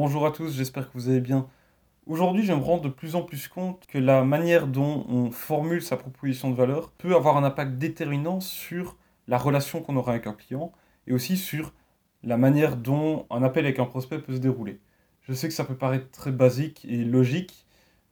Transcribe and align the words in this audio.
Bonjour 0.00 0.24
à 0.26 0.30
tous, 0.30 0.54
j'espère 0.54 0.86
que 0.86 0.96
vous 0.96 1.08
allez 1.08 1.20
bien. 1.20 1.48
Aujourd'hui, 2.06 2.44
je 2.44 2.52
me 2.52 2.60
rends 2.60 2.78
de 2.78 2.88
plus 2.88 3.16
en 3.16 3.22
plus 3.22 3.48
compte 3.48 3.84
que 3.88 3.98
la 3.98 4.22
manière 4.22 4.68
dont 4.68 5.04
on 5.08 5.32
formule 5.32 5.82
sa 5.82 5.96
proposition 5.96 6.50
de 6.50 6.54
valeur 6.54 6.92
peut 6.92 7.16
avoir 7.16 7.36
un 7.36 7.42
impact 7.42 7.78
déterminant 7.78 8.38
sur 8.38 8.96
la 9.26 9.38
relation 9.38 9.82
qu'on 9.82 9.96
aura 9.96 10.12
avec 10.12 10.28
un 10.28 10.34
client 10.34 10.70
et 11.08 11.12
aussi 11.12 11.36
sur 11.36 11.72
la 12.22 12.36
manière 12.36 12.76
dont 12.76 13.26
un 13.28 13.42
appel 13.42 13.64
avec 13.64 13.80
un 13.80 13.86
prospect 13.86 14.20
peut 14.20 14.36
se 14.36 14.38
dérouler. 14.38 14.78
Je 15.22 15.32
sais 15.32 15.48
que 15.48 15.54
ça 15.54 15.64
peut 15.64 15.74
paraître 15.74 16.12
très 16.12 16.30
basique 16.30 16.84
et 16.84 16.98
logique, 16.98 17.66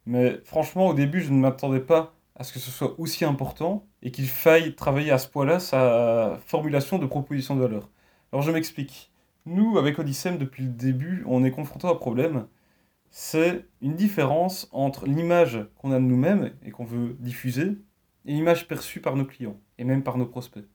mais 0.05 0.41
franchement, 0.43 0.87
au 0.87 0.93
début, 0.93 1.21
je 1.21 1.31
ne 1.31 1.39
m'attendais 1.39 1.79
pas 1.79 2.13
à 2.35 2.43
ce 2.43 2.51
que 2.51 2.59
ce 2.59 2.69
soit 2.69 2.99
aussi 2.99 3.23
important 3.23 3.85
et 4.03 4.11
qu'il 4.11 4.27
faille 4.27 4.75
travailler 4.75 5.11
à 5.11 5.19
ce 5.19 5.29
point-là 5.29 5.61
sa 5.61 6.37
formulation 6.47 6.99
de 6.99 7.05
proposition 7.05 7.55
de 7.55 7.61
valeur. 7.61 7.87
Alors 8.33 8.43
je 8.43 8.51
m'explique. 8.51 9.09
Nous, 9.47 9.77
avec 9.77 9.97
Odyssem, 9.97 10.37
depuis 10.37 10.63
le 10.63 10.69
début, 10.69 11.23
on 11.25 11.43
est 11.43 11.51
confronté 11.51 11.87
à 11.87 11.91
un 11.91 11.95
problème 11.95 12.47
c'est 13.09 13.65
une 13.81 13.95
différence 13.95 14.67
entre 14.71 15.05
l'image 15.05 15.65
qu'on 15.77 15.91
a 15.91 15.99
de 15.99 16.05
nous-mêmes 16.05 16.51
et 16.63 16.71
qu'on 16.71 16.83
veut 16.83 17.15
diffuser 17.19 17.77
et 18.25 18.31
l'image 18.33 18.67
perçue 18.67 19.01
par 19.01 19.15
nos 19.15 19.25
clients 19.25 19.59
et 19.77 19.83
même 19.83 20.03
par 20.03 20.17
nos 20.17 20.25
prospects. 20.25 20.65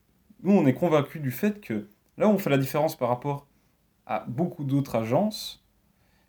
Nous, 0.42 0.52
on 0.52 0.66
est 0.66 0.74
convaincus 0.74 1.20
du 1.20 1.30
fait 1.30 1.60
que 1.60 1.88
là 2.16 2.26
où 2.26 2.30
on 2.30 2.38
fait 2.38 2.50
la 2.50 2.58
différence 2.58 2.96
par 2.96 3.08
rapport 3.08 3.46
à 4.06 4.24
beaucoup 4.26 4.64
d'autres 4.64 4.96
agences, 4.96 5.64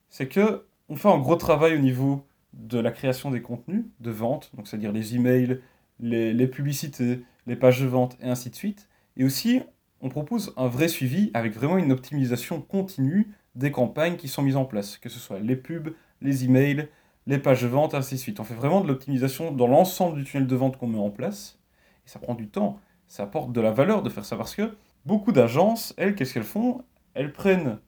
c'est 0.09 0.27
que 0.27 0.67
on 0.89 0.95
fait 0.95 1.09
un 1.09 1.17
gros 1.17 1.35
travail 1.35 1.75
au 1.75 1.79
niveau 1.79 2.27
de 2.53 2.77
la 2.77 2.91
création 2.91 3.31
des 3.31 3.41
contenus 3.41 3.85
de 3.99 4.11
vente, 4.11 4.51
donc 4.55 4.67
c'est-à-dire 4.67 4.91
les 4.91 5.15
emails, 5.15 5.61
les, 5.99 6.33
les 6.33 6.47
publicités, 6.47 7.23
les 7.47 7.55
pages 7.55 7.81
de 7.81 7.87
vente 7.87 8.17
et 8.21 8.27
ainsi 8.27 8.49
de 8.49 8.55
suite. 8.55 8.87
Et 9.17 9.23
aussi, 9.23 9.61
on 10.03 10.09
propose 10.09 10.53
un 10.57 10.67
vrai 10.67 10.89
suivi 10.89 11.31
avec 11.33 11.53
vraiment 11.53 11.77
une 11.77 11.93
optimisation 11.93 12.61
continue 12.61 13.31
des 13.55 13.71
campagnes 13.71 14.17
qui 14.17 14.27
sont 14.27 14.41
mises 14.41 14.57
en 14.57 14.65
place, 14.65 14.97
que 14.97 15.07
ce 15.07 15.17
soit 15.17 15.39
les 15.39 15.55
pubs, 15.55 15.93
les 16.21 16.43
emails, 16.43 16.89
les 17.25 17.37
pages 17.37 17.61
de 17.61 17.67
vente, 17.67 17.93
ainsi 17.93 18.15
de 18.15 18.19
suite. 18.19 18.41
On 18.41 18.43
fait 18.43 18.53
vraiment 18.53 18.81
de 18.81 18.87
l'optimisation 18.89 19.53
dans 19.53 19.67
l'ensemble 19.67 20.17
du 20.17 20.25
tunnel 20.25 20.45
de 20.45 20.55
vente 20.57 20.77
qu'on 20.77 20.87
met 20.87 20.99
en 20.99 21.09
place. 21.09 21.57
Et 22.05 22.09
ça 22.09 22.19
prend 22.19 22.35
du 22.35 22.49
temps, 22.49 22.81
ça 23.07 23.23
apporte 23.23 23.53
de 23.53 23.61
la 23.61 23.71
valeur 23.71 24.03
de 24.03 24.09
faire 24.09 24.25
ça 24.25 24.35
parce 24.35 24.55
que 24.55 24.75
beaucoup 25.05 25.31
d'agences, 25.31 25.93
elles, 25.95 26.15
qu'est-ce 26.15 26.33
qu'elles 26.33 26.43
font? 26.43 26.83
Elles 27.13 27.31
prennent 27.31 27.79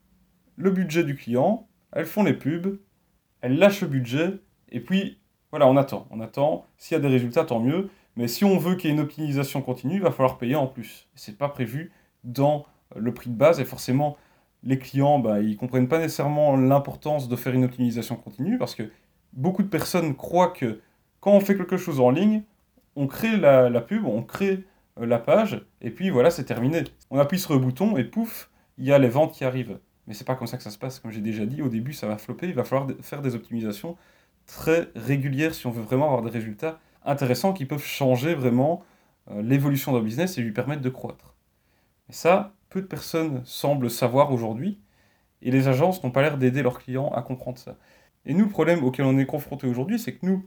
le 0.56 0.70
budget 0.70 1.04
du 1.04 1.16
client, 1.16 1.68
elles 1.92 2.06
font 2.06 2.22
les 2.22 2.32
pubs, 2.32 2.78
elles 3.42 3.58
lâchent 3.58 3.82
le 3.82 3.88
budget, 3.88 4.40
et 4.70 4.80
puis 4.80 5.18
voilà, 5.50 5.68
on 5.68 5.76
attend. 5.76 6.06
On 6.10 6.20
attend. 6.20 6.64
S'il 6.78 6.94
y 6.94 6.98
a 6.98 7.02
des 7.02 7.08
résultats, 7.08 7.44
tant 7.44 7.60
mieux. 7.60 7.90
Mais 8.16 8.26
si 8.26 8.46
on 8.46 8.56
veut 8.56 8.76
qu'il 8.76 8.88
y 8.88 8.92
ait 8.92 8.96
une 8.96 9.02
optimisation 9.02 9.60
continue, 9.60 9.96
il 9.96 10.02
va 10.02 10.10
falloir 10.10 10.38
payer 10.38 10.56
en 10.56 10.66
plus. 10.66 11.08
Ce 11.14 11.30
n'est 11.30 11.36
pas 11.36 11.50
prévu 11.50 11.92
dans 12.26 12.66
le 12.94 13.14
prix 13.14 13.30
de 13.30 13.34
base, 13.34 13.58
et 13.58 13.64
forcément, 13.64 14.16
les 14.62 14.78
clients, 14.78 15.18
bah, 15.18 15.40
ils 15.40 15.56
comprennent 15.56 15.88
pas 15.88 15.98
nécessairement 15.98 16.56
l'importance 16.56 17.28
de 17.28 17.36
faire 17.36 17.54
une 17.54 17.64
optimisation 17.64 18.16
continue 18.16 18.58
parce 18.58 18.74
que 18.74 18.90
beaucoup 19.32 19.62
de 19.62 19.68
personnes 19.68 20.14
croient 20.14 20.50
que 20.50 20.80
quand 21.20 21.32
on 21.32 21.40
fait 21.40 21.56
quelque 21.56 21.76
chose 21.76 22.00
en 22.00 22.10
ligne, 22.10 22.42
on 22.96 23.06
crée 23.06 23.36
la, 23.36 23.80
pub, 23.80 24.04
on 24.06 24.22
crée 24.22 24.64
euh, 25.00 25.06
la 25.06 25.18
page, 25.18 25.64
et 25.80 25.90
puis 25.90 26.10
voilà, 26.10 26.30
c'est 26.30 26.44
terminé. 26.44 26.84
On 27.10 27.18
appuie 27.18 27.38
sur 27.38 27.52
le 27.52 27.60
bouton 27.60 27.96
et 27.96 28.04
pouf, 28.04 28.50
il 28.78 28.84
y 28.84 28.92
a 28.92 28.98
les 28.98 29.08
ventes 29.08 29.32
qui 29.32 29.44
arrivent. 29.44 29.78
Mais 30.06 30.14
c'est 30.14 30.24
pas 30.24 30.36
comme 30.36 30.46
ça 30.46 30.56
que 30.56 30.62
ça 30.62 30.70
se 30.70 30.78
passe. 30.78 31.00
Comme 31.00 31.10
j'ai 31.10 31.20
déjà 31.20 31.44
dit, 31.46 31.62
au 31.62 31.68
début, 31.68 31.92
ça 31.92 32.06
va 32.06 32.16
flopper. 32.16 32.46
Il 32.46 32.54
va 32.54 32.62
falloir 32.62 32.88
faire 33.02 33.22
des 33.22 33.34
optimisations 33.34 33.96
très 34.46 34.88
régulières 34.94 35.54
si 35.54 35.66
on 35.66 35.70
veut 35.70 35.82
vraiment 35.82 36.06
avoir 36.06 36.22
des 36.22 36.30
résultats 36.30 36.78
intéressants 37.04 37.52
qui 37.52 37.64
peuvent 37.64 37.84
changer 37.84 38.34
vraiment 38.34 38.84
euh, 39.30 39.42
l'évolution 39.42 39.92
d'un 39.92 40.02
business 40.02 40.38
et 40.38 40.42
lui 40.42 40.52
permettre 40.52 40.82
de 40.82 40.88
croître. 40.88 41.34
Et 42.08 42.12
ça, 42.12 42.54
peu 42.68 42.80
de 42.82 42.86
personnes 42.86 43.42
semblent 43.44 43.90
savoir 43.90 44.32
aujourd'hui, 44.32 44.80
et 45.42 45.50
les 45.50 45.68
agences 45.68 46.02
n'ont 46.02 46.10
pas 46.10 46.22
l'air 46.22 46.38
d'aider 46.38 46.62
leurs 46.62 46.78
clients 46.78 47.10
à 47.10 47.22
comprendre 47.22 47.58
ça. 47.58 47.76
Et 48.24 48.34
nous, 48.34 48.44
le 48.44 48.50
problème 48.50 48.84
auquel 48.84 49.06
on 49.06 49.18
est 49.18 49.26
confronté 49.26 49.66
aujourd'hui, 49.66 49.98
c'est 49.98 50.14
que 50.14 50.26
nous, 50.26 50.46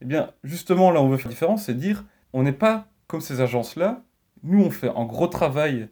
eh 0.00 0.04
bien, 0.04 0.32
justement, 0.42 0.90
là, 0.90 1.02
on 1.02 1.08
veut 1.08 1.16
faire 1.16 1.26
la 1.26 1.32
différence, 1.32 1.64
c'est 1.64 1.74
dire, 1.74 2.04
on 2.32 2.42
n'est 2.42 2.52
pas 2.52 2.88
comme 3.06 3.20
ces 3.20 3.40
agences-là. 3.40 4.02
Nous, 4.42 4.62
on 4.62 4.70
fait 4.70 4.88
un 4.88 5.04
gros 5.04 5.26
travail 5.26 5.88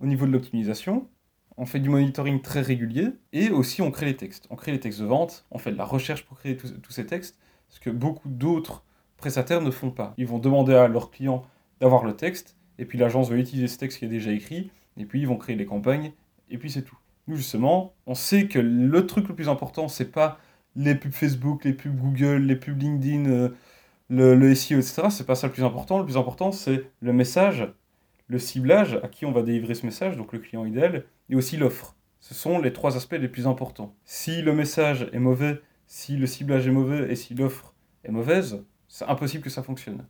au 0.00 0.06
niveau 0.06 0.26
de 0.26 0.32
l'optimisation, 0.32 1.08
on 1.56 1.66
fait 1.66 1.78
du 1.78 1.88
monitoring 1.88 2.40
très 2.40 2.60
régulier, 2.60 3.10
et 3.32 3.50
aussi 3.50 3.82
on 3.82 3.90
crée 3.90 4.06
les 4.06 4.16
textes. 4.16 4.46
On 4.50 4.56
crée 4.56 4.72
les 4.72 4.80
textes 4.80 5.00
de 5.00 5.06
vente, 5.06 5.44
on 5.50 5.58
fait 5.58 5.72
de 5.72 5.76
la 5.76 5.84
recherche 5.84 6.24
pour 6.24 6.38
créer 6.38 6.56
tous, 6.56 6.72
tous 6.82 6.92
ces 6.92 7.06
textes, 7.06 7.38
ce 7.68 7.78
que 7.80 7.90
beaucoup 7.90 8.28
d'autres 8.28 8.84
prestataires 9.16 9.60
ne 9.60 9.70
font 9.70 9.90
pas. 9.90 10.14
Ils 10.16 10.26
vont 10.26 10.38
demander 10.38 10.74
à 10.74 10.88
leurs 10.88 11.10
clients 11.10 11.44
d'avoir 11.80 12.04
le 12.04 12.16
texte, 12.16 12.56
et 12.78 12.84
puis 12.84 12.98
l'agence 12.98 13.30
va 13.30 13.36
utiliser 13.36 13.68
ce 13.68 13.78
texte 13.78 13.98
qui 13.98 14.04
est 14.04 14.08
déjà 14.08 14.32
écrit, 14.32 14.70
et 14.96 15.04
puis 15.04 15.20
ils 15.20 15.28
vont 15.28 15.36
créer 15.36 15.56
les 15.56 15.66
campagnes, 15.66 16.12
et 16.50 16.58
puis 16.58 16.70
c'est 16.70 16.82
tout. 16.82 16.98
Nous, 17.26 17.36
justement, 17.36 17.94
on 18.06 18.14
sait 18.14 18.48
que 18.48 18.58
le 18.58 19.06
truc 19.06 19.28
le 19.28 19.34
plus 19.34 19.48
important, 19.48 19.88
c'est 19.88 20.10
pas 20.10 20.38
les 20.76 20.94
pubs 20.94 21.12
Facebook, 21.12 21.64
les 21.64 21.72
pubs 21.72 21.96
Google, 21.96 22.42
les 22.42 22.56
pubs 22.56 22.80
LinkedIn, 22.80 23.26
euh, 23.30 23.48
le, 24.10 24.34
le 24.34 24.54
SEO, 24.54 24.78
etc. 24.78 25.04
C'est 25.10 25.26
pas 25.26 25.34
ça 25.34 25.46
le 25.46 25.52
plus 25.52 25.64
important. 25.64 25.98
Le 25.98 26.04
plus 26.04 26.16
important, 26.16 26.52
c'est 26.52 26.90
le 27.00 27.12
message, 27.12 27.66
le 28.28 28.38
ciblage, 28.38 28.98
à 29.02 29.08
qui 29.08 29.24
on 29.24 29.32
va 29.32 29.42
délivrer 29.42 29.74
ce 29.74 29.86
message, 29.86 30.16
donc 30.16 30.32
le 30.32 30.38
client 30.38 30.66
idéal, 30.66 31.04
et 31.30 31.36
aussi 31.36 31.56
l'offre. 31.56 31.96
Ce 32.20 32.34
sont 32.34 32.58
les 32.58 32.72
trois 32.72 32.96
aspects 32.96 33.16
les 33.18 33.28
plus 33.28 33.46
importants. 33.46 33.94
Si 34.04 34.42
le 34.42 34.54
message 34.54 35.08
est 35.12 35.18
mauvais, 35.18 35.60
si 35.86 36.16
le 36.16 36.26
ciblage 36.26 36.66
est 36.66 36.72
mauvais 36.72 37.10
et 37.10 37.16
si 37.16 37.34
l'offre 37.34 37.74
est 38.02 38.10
mauvaise, 38.10 38.64
c'est 38.88 39.04
impossible 39.04 39.44
que 39.44 39.50
ça 39.50 39.62
fonctionne. 39.62 40.06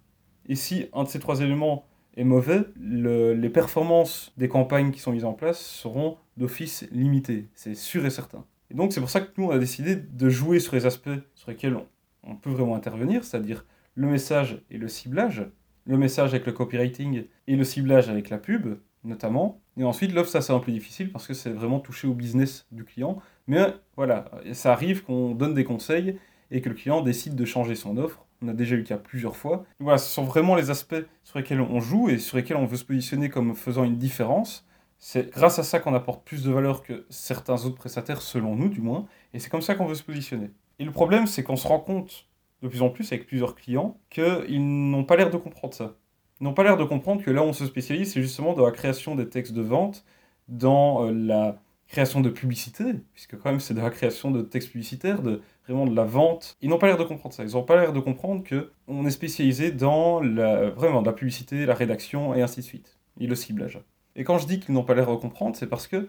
Et 0.47 0.55
si 0.55 0.89
un 0.93 1.05
de 1.05 1.09
ces 1.09 1.19
trois 1.19 1.41
éléments 1.41 1.85
est 2.17 2.25
mauvais, 2.25 2.63
les 2.81 3.49
performances 3.51 4.33
des 4.37 4.49
campagnes 4.49 4.91
qui 4.91 5.01
sont 5.01 5.13
mises 5.13 5.25
en 5.25 5.33
place 5.33 5.61
seront 5.61 6.17
d'office 6.37 6.87
limitées, 6.93 7.49
c'est 7.55 7.75
sûr 7.75 8.05
et 8.07 8.11
certain. 8.11 8.45
Et 8.71 8.75
donc 8.75 8.93
c'est 8.93 9.01
pour 9.01 9.11
ça 9.11 9.21
que 9.21 9.31
nous 9.37 9.47
on 9.47 9.51
a 9.51 9.59
décidé 9.59 9.97
de 9.97 10.29
jouer 10.29 10.61
sur 10.61 10.75
les 10.75 10.87
aspects 10.87 11.11
sur 11.35 11.51
lesquels 11.51 11.77
on, 12.23 12.37
peut 12.37 12.51
vraiment 12.51 12.77
intervenir, 12.77 13.25
c'est-à-dire 13.25 13.67
le 13.95 14.09
message 14.09 14.63
et 14.71 14.79
le 14.79 14.89
ciblage, 14.89 15.47
le 15.87 15.99
message 15.99 16.31
avec 16.31 16.47
le 16.47 16.53
copywriting 16.53 17.25
et 17.47 17.57
le 17.57 17.65
ciblage 17.65 18.09
avec 18.09 18.31
la 18.31 18.39
pub 18.39 18.79
notamment. 19.05 19.61
Et 19.77 19.85
ensuite 19.85 20.13
l'offre 20.13 20.31
ça 20.31 20.41
c'est 20.41 20.53
un 20.53 20.61
peu 20.61 20.73
difficile 20.73 21.13
parce 21.13 21.27
que 21.27 21.35
c'est 21.35 21.51
vraiment 21.51 21.81
touché 21.81 22.09
au 22.09 22.15
business 22.15 22.67
du 22.73 22.85
client. 22.85 23.21
Mais 23.47 23.61
voilà, 23.97 24.31
ça 24.53 24.73
arrive 24.73 25.05
qu'on 25.05 25.35
donne 25.35 25.55
des 25.55 25.65
conseils 25.65 26.19
et 26.51 26.61
que 26.61 26.69
le 26.69 26.75
client 26.75 27.03
décide 27.03 27.35
de 27.35 27.45
changer 27.45 27.75
son 27.75 27.97
offre 27.97 28.25
on 28.45 28.49
a 28.49 28.53
déjà 28.53 28.75
eu 28.75 28.79
le 28.79 28.85
cas 28.85 28.99
plusieurs 28.99 29.37
fois. 29.37 29.65
Voilà, 29.81 29.99
ce 29.99 30.13
sont 30.13 30.25
vraiment 30.25 30.55
les 30.55 30.71
aspects 30.71 31.05
sur 31.23 31.39
lesquels 31.39 31.61
on 31.61 31.81
joue 31.81 32.09
et 32.09 32.19
sur 32.19 32.37
lesquels 32.37 32.57
on 32.57 32.67
veut 32.67 32.77
se 32.77 32.85
positionner 32.85 33.29
comme 33.29 33.55
faisant 33.55 33.85
une 33.85 33.97
différence. 33.97 34.67
C'est 34.99 35.31
grâce 35.31 35.59
à 35.59 35.63
ça 35.63 35.81
qu'on 35.81 35.95
apporte 35.95 36.25
plus 36.25 36.45
de 36.45 36.51
valeur 36.51 36.83
que 36.83 37.07
certains 37.11 37.65
autres 37.65 37.77
prestataires, 37.77 38.23
selon 38.23 38.57
nous 38.57 38.69
du 38.69 38.81
moins, 38.81 39.07
et 39.33 39.39
c'est 39.39 39.51
comme 39.51 39.63
ça 39.63 39.75
qu'on 39.75 39.87
veut 39.87 39.95
se 39.95 40.03
positionner. 40.03 40.51
Et 40.79 40.85
le 40.85 40.93
problème, 40.93 41.27
c'est 41.27 41.43
qu'on 41.43 41.57
se 41.57 41.69
rend 41.69 41.81
compte 41.81 42.27
de 42.63 42.69
plus 42.69 42.83
en 42.83 42.91
plus 42.91 43.13
avec 43.13 43.27
plusieurs 43.27 43.55
clients 43.55 43.99
qu'ils 44.11 44.91
n'ont 44.91 45.05
pas 45.05 45.17
l'air 45.17 45.31
de 45.31 45.37
comprendre 45.37 45.75
ça. 45.75 45.97
Ils 46.41 46.45
n'ont 46.45 46.55
pas 46.55 46.65
l'air 46.65 46.77
de 46.77 46.85
comprendre 46.85 47.23
que 47.23 47.31
là 47.31 47.43
où 47.43 47.47
on 47.47 47.53
se 47.53 47.67
spécialise, 47.67 48.13
c'est 48.13 48.23
justement 48.23 48.55
dans 48.55 48.65
la 48.65 48.73
création 48.73 49.15
des 49.15 49.29
textes 49.29 49.53
de 49.53 49.63
vente, 49.63 50.05
dans 50.49 51.07
euh, 51.07 51.13
la 51.13 51.61
création 51.87 52.21
de 52.21 52.31
publicité, 52.31 52.85
puisque 53.13 53.39
quand 53.39 53.51
même 53.51 53.61
c'est 53.61 53.75
de 53.75 53.81
la 53.81 53.91
création 53.91 54.31
de 54.31 54.43
textes 54.43 54.71
publicitaires, 54.71 55.23
de 55.23 55.43
vraiment 55.67 55.87
de 55.87 55.95
la 55.95 56.05
vente. 56.05 56.57
Ils 56.61 56.69
n'ont 56.69 56.79
pas 56.79 56.87
l'air 56.87 56.97
de 56.97 57.05
comprendre 57.05 57.35
ça. 57.35 57.45
Ils 57.45 57.53
n'ont 57.53 57.63
pas 57.63 57.81
l'air 57.81 57.93
de 57.93 58.01
comprendre 58.01 58.45
que 58.45 58.73
on 58.87 59.07
est 59.07 59.11
spécialisé 59.11 59.71
dans 59.71 60.21
la, 60.21 60.71
vraiment 60.71 61.03
de 61.03 61.07
la 61.07 61.13
publicité, 61.13 61.67
la 61.67 61.75
rédaction 61.75 62.35
et 62.35 62.43
ainsi 62.43 62.61
de 62.61 62.65
suite, 62.65 62.99
et 63.21 63.27
le 63.27 63.35
ciblage. 63.35 63.81
Et 64.17 64.25
quand 64.25 64.39
je 64.39 64.47
dis 64.47 64.61
qu'ils 64.61 64.75
n'ont 64.75 64.85
pas 64.85 64.95
l'air 64.95 65.11
de 65.11 65.17
comprendre, 65.17 65.57
c'est 65.57 65.67
parce 65.67 65.87
que 65.87 66.09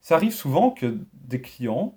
ça 0.00 0.16
arrive 0.16 0.32
souvent 0.32 0.70
que 0.70 0.98
des 1.12 1.40
clients 1.40 1.96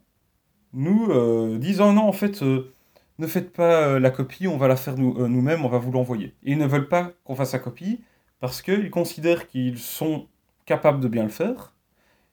nous 0.73 1.07
euh, 1.09 1.57
disent 1.57 1.81
oh 1.81 1.91
non 1.91 2.07
en 2.07 2.13
fait 2.13 2.41
euh, 2.41 2.73
ne 3.19 3.27
faites 3.27 3.51
pas 3.53 3.87
euh, 3.87 3.99
la 3.99 4.09
copie, 4.09 4.47
on 4.47 4.57
va 4.57 4.67
la 4.67 4.75
faire 4.75 4.97
nous, 4.97 5.27
nous-mêmes, 5.27 5.65
on 5.65 5.69
va 5.69 5.77
vous 5.77 5.91
l'envoyer. 5.91 6.33
Et 6.43 6.51
ils 6.51 6.57
ne 6.57 6.65
veulent 6.65 6.89
pas 6.89 7.13
qu'on 7.23 7.35
fasse 7.35 7.53
la 7.53 7.59
copie 7.59 8.01
parce 8.39 8.61
qu'ils 8.61 8.89
considèrent 8.89 9.47
qu'ils 9.47 9.77
sont 9.79 10.27
capables 10.65 10.99
de 10.99 11.07
bien 11.07 11.23
le 11.23 11.29
faire 11.29 11.73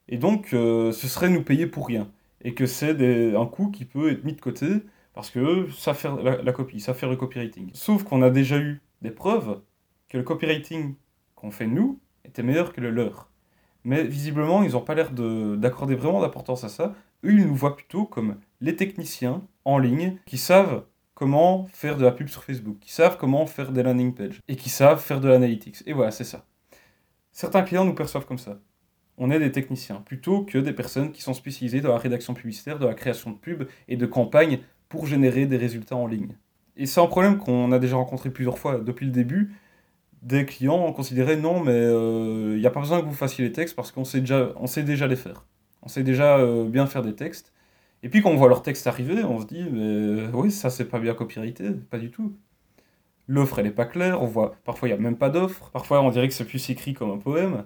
et 0.07 0.17
donc 0.17 0.47
ce 0.51 0.91
serait 0.91 1.29
nous 1.29 1.43
payer 1.43 1.67
pour 1.67 1.87
rien 1.87 2.09
et 2.43 2.53
que 2.53 2.65
c'est 2.65 3.35
un 3.35 3.45
coût 3.45 3.71
qui 3.71 3.85
peut 3.85 4.11
être 4.11 4.23
mis 4.23 4.33
de 4.33 4.41
côté 4.41 4.67
parce 5.13 5.29
que 5.29 5.69
ça 5.71 5.93
fait 5.93 6.09
la, 6.23 6.51
copie, 6.53 6.79
ça 6.79 6.93
fait 6.93 7.07
le 7.07 7.15
copywriting. 7.15 7.71
Sauf 7.73 8.03
qu'on 8.03 8.21
a 8.21 8.29
déjà 8.29 8.57
eu 8.57 8.81
des 9.01 9.11
preuves 9.11 9.61
que 10.09 10.17
le 10.17 10.23
copywriting 10.23 10.95
qu'on 11.35 11.51
fait 11.51 11.67
nous 11.67 11.99
était 12.25 12.43
meilleur 12.43 12.73
que 12.73 12.81
le 12.81 12.91
leur. 12.91 13.29
Mais 13.83 14.03
visiblement, 14.03 14.63
ils 14.63 14.71
n'ont 14.71 14.81
pas 14.81 14.95
l'air 14.95 15.11
d'accorder 15.11 15.95
vraiment 15.95 16.21
d'importance 16.21 16.63
à 16.63 16.69
ça. 16.69 16.93
Eux, 17.23 17.33
ils 17.33 17.47
nous 17.47 17.55
voient 17.55 17.75
plutôt 17.75 18.05
comme 18.05 18.37
les 18.61 18.75
techniciens 18.75 19.41
en 19.65 19.79
ligne 19.79 20.17
qui 20.25 20.37
savent 20.37 20.85
comment 21.13 21.67
faire 21.73 21.97
de 21.97 22.05
la 22.05 22.11
pub 22.11 22.27
sur 22.27 22.43
Facebook, 22.43 22.79
qui 22.79 22.91
savent 22.91 23.17
comment 23.17 23.45
faire 23.45 23.71
des 23.71 23.83
landing 23.83 24.13
pages 24.13 24.39
et 24.47 24.55
qui 24.55 24.69
savent 24.69 25.01
faire 25.01 25.19
de 25.19 25.27
l'analytics. 25.27 25.83
Et 25.85 25.93
voilà, 25.93 26.11
c'est 26.11 26.23
ça. 26.23 26.45
Certains 27.31 27.63
clients 27.63 27.85
nous 27.85 27.95
perçoivent 27.95 28.25
comme 28.25 28.37
ça 28.37 28.59
on 29.17 29.29
est 29.29 29.39
des 29.39 29.51
techniciens, 29.51 29.97
plutôt 29.97 30.43
que 30.43 30.57
des 30.57 30.73
personnes 30.73 31.11
qui 31.11 31.21
sont 31.21 31.33
spécialisées 31.33 31.81
dans 31.81 31.91
la 31.91 31.97
rédaction 31.97 32.33
publicitaire, 32.33 32.79
dans 32.79 32.87
la 32.87 32.93
création 32.93 33.31
de 33.31 33.37
pubs 33.37 33.67
et 33.87 33.97
de 33.97 34.05
campagnes 34.05 34.59
pour 34.89 35.05
générer 35.05 35.45
des 35.45 35.57
résultats 35.57 35.95
en 35.95 36.07
ligne. 36.07 36.35
Et 36.77 36.85
c'est 36.85 37.01
un 37.01 37.07
problème 37.07 37.37
qu'on 37.37 37.71
a 37.71 37.79
déjà 37.79 37.95
rencontré 37.95 38.29
plusieurs 38.29 38.57
fois 38.57 38.79
depuis 38.79 39.05
le 39.05 39.11
début. 39.11 39.53
Des 40.21 40.45
clients 40.45 40.85
ont 40.85 40.93
considéré 40.93 41.35
non, 41.35 41.63
mais 41.63 41.73
il 41.73 41.89
euh, 41.89 42.57
n'y 42.57 42.65
a 42.65 42.71
pas 42.71 42.79
besoin 42.79 43.01
que 43.01 43.05
vous 43.05 43.13
fassiez 43.13 43.43
les 43.43 43.51
textes 43.51 43.75
parce 43.75 43.91
qu'on 43.91 44.05
sait 44.05 44.21
déjà, 44.21 45.07
les 45.07 45.15
faire. 45.15 45.45
On 45.81 45.87
sait 45.87 46.03
déjà 46.03 46.37
euh, 46.37 46.67
bien 46.67 46.85
faire 46.85 47.01
des 47.01 47.15
textes. 47.15 47.53
Et 48.03 48.09
puis 48.09 48.21
quand 48.21 48.29
on 48.31 48.35
voit 48.35 48.49
leur 48.49 48.63
texte 48.63 48.87
arriver, 48.87 49.23
on 49.23 49.39
se 49.39 49.45
dit, 49.45 49.65
mais 49.71 50.27
oui, 50.33 50.51
ça 50.51 50.69
c'est 50.69 50.85
pas 50.85 50.99
bien 50.99 51.13
copyrighté, 51.13 51.69
pas 51.89 51.99
du 51.99 52.09
tout. 52.09 52.35
L'offre 53.27 53.59
elle 53.59 53.67
est 53.67 53.71
pas 53.71 53.85
claire, 53.85 54.21
on 54.21 54.25
voit, 54.25 54.55
parfois 54.65 54.87
il 54.87 54.91
y 54.91 54.95
a 54.95 54.97
même 54.97 55.17
pas 55.17 55.29
d'offre, 55.29 55.69
parfois 55.71 56.01
on 56.01 56.09
dirait 56.09 56.27
que 56.27 56.33
c'est 56.33 56.45
plus 56.45 56.69
écrit 56.69 56.93
comme 56.93 57.11
un 57.11 57.17
poème. 57.17 57.65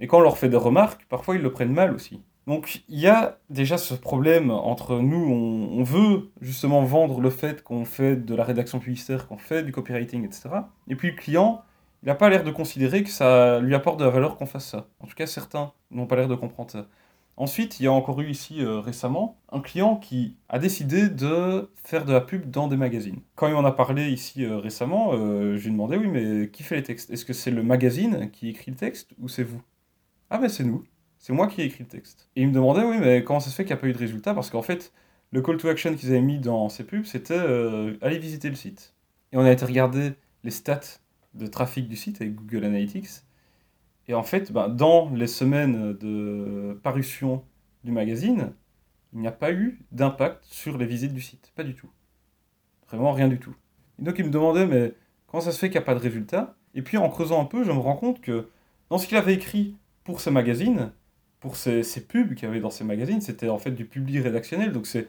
Et 0.00 0.06
quand 0.06 0.18
on 0.18 0.22
leur 0.22 0.38
fait 0.38 0.48
des 0.48 0.56
remarques, 0.56 1.06
parfois 1.08 1.36
ils 1.36 1.42
le 1.42 1.52
prennent 1.52 1.72
mal 1.72 1.94
aussi. 1.94 2.22
Donc 2.46 2.82
il 2.88 2.98
y 2.98 3.06
a 3.06 3.38
déjà 3.50 3.78
ce 3.78 3.94
problème 3.94 4.50
entre 4.50 4.98
nous, 4.98 5.30
on, 5.72 5.82
veut 5.82 6.30
justement 6.40 6.82
vendre 6.82 7.20
le 7.20 7.30
fait 7.30 7.62
qu'on 7.62 7.84
fait 7.84 8.16
de 8.16 8.34
la 8.34 8.44
rédaction 8.44 8.80
publicitaire, 8.80 9.28
qu'on 9.28 9.36
fait 9.36 9.62
du 9.62 9.72
copywriting, 9.72 10.24
etc. 10.24 10.48
Et 10.88 10.96
puis 10.96 11.10
le 11.10 11.16
client, 11.16 11.62
il 12.02 12.06
n'a 12.06 12.14
pas 12.14 12.30
l'air 12.30 12.42
de 12.42 12.50
considérer 12.50 13.04
que 13.04 13.10
ça 13.10 13.60
lui 13.60 13.74
apporte 13.74 14.00
de 14.00 14.04
la 14.04 14.10
valeur 14.10 14.36
qu'on 14.36 14.46
fasse 14.46 14.66
ça. 14.66 14.88
En 15.00 15.06
tout 15.06 15.14
cas, 15.14 15.26
certains 15.26 15.72
n'ont 15.90 16.06
pas 16.06 16.16
l'air 16.16 16.28
de 16.28 16.34
comprendre 16.34 16.70
ça. 16.70 16.86
Ensuite, 17.36 17.80
il 17.80 17.84
y 17.84 17.86
a 17.86 17.92
encore 17.92 18.20
eu 18.20 18.28
ici 18.28 18.62
euh, 18.62 18.80
récemment 18.80 19.38
un 19.50 19.60
client 19.60 19.96
qui 19.96 20.36
a 20.50 20.58
décidé 20.58 21.08
de 21.08 21.70
faire 21.84 22.04
de 22.04 22.12
la 22.12 22.20
pub 22.20 22.50
dans 22.50 22.68
des 22.68 22.76
magazines. 22.76 23.20
Quand 23.34 23.48
il 23.48 23.54
en 23.54 23.64
a 23.64 23.72
parlé 23.72 24.10
ici 24.10 24.44
euh, 24.44 24.58
récemment, 24.58 25.12
euh, 25.14 25.58
demandé 25.64 25.96
oui, 25.96 26.08
mais 26.08 26.50
qui 26.50 26.62
fait 26.62 26.76
les 26.76 26.82
textes? 26.82 27.10
Est-ce 27.10 27.24
que 27.24 27.32
c'est 27.32 27.50
le 27.50 27.62
magazine 27.62 28.30
qui 28.30 28.50
écrit 28.50 28.72
le 28.72 28.76
texte 28.76 29.12
ou 29.18 29.28
c'est 29.28 29.44
vous? 29.44 29.62
Ah 30.30 30.38
ben 30.38 30.48
c'est 30.48 30.64
nous. 30.64 30.84
C'est 31.18 31.32
moi 31.32 31.48
qui 31.48 31.60
ai 31.60 31.64
écrit 31.64 31.84
le 31.84 31.88
texte. 31.88 32.30
Et 32.34 32.42
il 32.42 32.48
me 32.48 32.54
demandait, 32.54 32.84
oui, 32.84 32.96
mais 32.98 33.22
comment 33.24 33.40
ça 33.40 33.50
se 33.50 33.54
fait 33.54 33.64
qu'il 33.64 33.74
n'y 33.74 33.78
a 33.78 33.80
pas 33.80 33.88
eu 33.88 33.92
de 33.92 33.98
résultat? 33.98 34.32
Parce 34.32 34.48
qu'en 34.48 34.62
fait, 34.62 34.92
le 35.32 35.42
call 35.42 35.58
to 35.58 35.68
action 35.68 35.94
qu'ils 35.94 36.10
avaient 36.10 36.22
mis 36.22 36.38
dans 36.38 36.68
ces 36.68 36.84
pubs, 36.84 37.04
c'était 37.04 37.34
euh, 37.34 37.96
aller 38.00 38.18
visiter 38.18 38.48
le 38.48 38.54
site. 38.54 38.94
Et 39.32 39.36
on 39.36 39.44
a 39.44 39.50
été 39.50 39.64
regarder 39.64 40.14
les 40.44 40.50
stats 40.50 40.98
de 41.34 41.46
trafic 41.46 41.88
du 41.88 41.96
site 41.96 42.20
avec 42.22 42.34
Google 42.36 42.64
Analytics. 42.64 43.22
Et 44.08 44.14
en 44.14 44.22
fait, 44.22 44.50
ben, 44.50 44.68
dans 44.68 45.10
les 45.10 45.26
semaines 45.26 45.92
de 45.94 46.78
parution 46.82 47.44
du 47.84 47.92
magazine, 47.92 48.52
il 49.12 49.20
n'y 49.20 49.26
a 49.26 49.32
pas 49.32 49.52
eu 49.52 49.80
d'impact 49.92 50.44
sur 50.44 50.78
les 50.78 50.86
visites 50.86 51.12
du 51.12 51.20
site. 51.20 51.52
Pas 51.54 51.64
du 51.64 51.74
tout. 51.74 51.90
Vraiment 52.88 53.12
rien 53.12 53.28
du 53.28 53.38
tout. 53.38 53.54
Et 53.98 54.04
donc 54.04 54.18
il 54.18 54.24
me 54.24 54.30
demandait, 54.30 54.66
mais 54.66 54.94
comment 55.26 55.40
ça 55.40 55.52
se 55.52 55.58
fait 55.58 55.68
qu'il 55.68 55.78
n'y 55.78 55.84
a 55.84 55.86
pas 55.86 55.94
de 55.94 56.00
résultat? 56.00 56.56
Et 56.74 56.82
puis 56.82 56.96
en 56.96 57.08
creusant 57.08 57.40
un 57.40 57.44
peu, 57.44 57.62
je 57.62 57.72
me 57.72 57.78
rends 57.78 57.96
compte 57.96 58.20
que 58.20 58.48
dans 58.88 58.98
ce 58.98 59.06
qu'il 59.06 59.16
avait 59.16 59.34
écrit 59.34 59.76
pour 60.04 60.20
ce 60.20 60.30
magazine, 60.30 60.92
pour 61.40 61.56
ces, 61.56 61.82
pubs 62.06 62.34
qu'il 62.34 62.48
y 62.48 62.50
avait 62.50 62.60
dans 62.60 62.70
ces 62.70 62.84
magazines, 62.84 63.20
c'était 63.20 63.48
en 63.48 63.58
fait 63.58 63.72
du 63.72 63.86
public 63.86 64.22
rédactionnel, 64.22 64.72
donc 64.72 64.86
c'est 64.86 65.08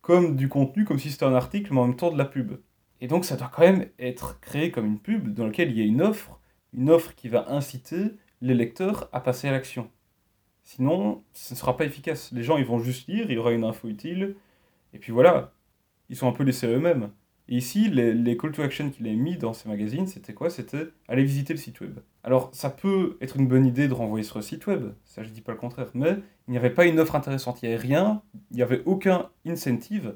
comme 0.00 0.36
du 0.36 0.48
contenu, 0.48 0.84
comme 0.84 0.98
si 0.98 1.10
c'était 1.10 1.26
un 1.26 1.34
article, 1.34 1.72
mais 1.72 1.80
en 1.80 1.88
même 1.88 1.96
temps 1.96 2.10
de 2.10 2.18
la 2.18 2.24
pub. 2.24 2.60
Et 3.00 3.06
donc 3.06 3.24
ça 3.24 3.36
doit 3.36 3.50
quand 3.54 3.62
même 3.62 3.86
être 3.98 4.40
créé 4.40 4.70
comme 4.70 4.86
une 4.86 4.98
pub 4.98 5.34
dans 5.34 5.46
laquelle 5.46 5.70
il 5.70 5.78
y 5.78 5.82
a 5.82 5.84
une 5.84 6.02
offre, 6.02 6.40
une 6.72 6.90
offre 6.90 7.14
qui 7.14 7.28
va 7.28 7.50
inciter 7.50 8.12
les 8.40 8.54
lecteurs 8.54 9.08
à 9.12 9.20
passer 9.20 9.48
à 9.48 9.52
l'action. 9.52 9.90
Sinon, 10.64 11.24
ce 11.32 11.54
ne 11.54 11.58
sera 11.58 11.76
pas 11.76 11.84
efficace. 11.84 12.30
Les 12.32 12.42
gens, 12.42 12.58
ils 12.58 12.64
vont 12.64 12.78
juste 12.78 13.08
lire, 13.08 13.30
il 13.30 13.34
y 13.34 13.38
aura 13.38 13.52
une 13.52 13.64
info 13.64 13.88
utile, 13.88 14.36
et 14.92 14.98
puis 14.98 15.12
voilà, 15.12 15.52
ils 16.08 16.16
sont 16.16 16.28
un 16.28 16.32
peu 16.32 16.44
laissés 16.44 16.66
eux-mêmes. 16.66 17.10
Et 17.48 17.56
ici, 17.56 17.88
les, 17.88 18.36
call 18.36 18.52
to 18.52 18.62
action 18.62 18.90
qu'il 18.90 19.08
a 19.08 19.12
mis 19.12 19.38
dans 19.38 19.54
ces 19.54 19.68
magazines, 19.68 20.06
c'était 20.06 20.34
quoi? 20.34 20.50
C'était 20.50 20.88
aller 21.08 21.24
visiter 21.24 21.54
le 21.54 21.58
site 21.58 21.80
web. 21.80 21.98
Alors, 22.22 22.50
ça 22.52 22.68
peut 22.68 23.16
être 23.22 23.38
une 23.38 23.48
bonne 23.48 23.64
idée 23.64 23.88
de 23.88 23.94
renvoyer 23.94 24.24
sur 24.24 24.36
le 24.36 24.42
site 24.42 24.66
web, 24.66 24.92
ça 25.04 25.22
je 25.22 25.30
dis 25.30 25.40
pas 25.40 25.52
le 25.52 25.58
contraire, 25.58 25.88
mais 25.94 26.18
il 26.46 26.50
n'y 26.50 26.58
avait 26.58 26.70
pas 26.70 26.84
une 26.84 27.00
offre 27.00 27.14
intéressante, 27.14 27.62
il 27.62 27.68
n'y 27.68 27.74
avait 27.74 27.82
rien, 27.82 28.22
il 28.50 28.56
n'y 28.56 28.62
avait 28.62 28.82
aucun 28.84 29.30
incentive 29.46 30.14